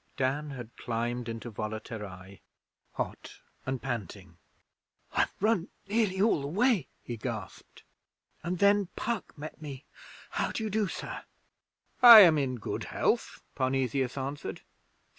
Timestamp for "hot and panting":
2.93-4.39